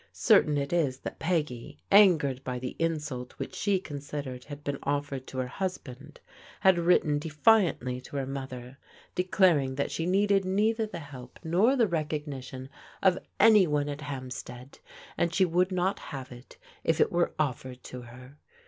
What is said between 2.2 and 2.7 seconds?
by